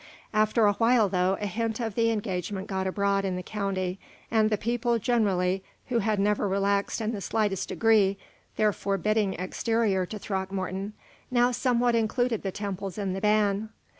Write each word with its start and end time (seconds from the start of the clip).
After 0.33 0.65
a 0.65 0.73
while, 0.73 1.09
though, 1.09 1.37
a 1.39 1.45
hint 1.45 1.79
of 1.79 1.93
the 1.93 2.09
engagement 2.09 2.65
got 2.65 2.87
abroad 2.87 3.23
in 3.23 3.35
the 3.35 3.43
county, 3.43 3.99
and 4.31 4.49
the 4.49 4.57
people 4.57 4.97
generally, 4.97 5.63
who 5.89 5.99
had 5.99 6.19
never 6.19 6.47
relaxed 6.49 7.01
in 7.01 7.11
the 7.11 7.21
slightest 7.21 7.69
degree 7.69 8.17
their 8.55 8.73
forbidding 8.73 9.35
exterior 9.35 10.07
to 10.07 10.17
Throckmorton, 10.17 10.93
now 11.29 11.51
somewhat 11.51 11.93
included 11.93 12.41
the 12.41 12.51
Temples 12.51 12.97
in 12.97 13.13
the 13.13 13.21
ban. 13.21 13.69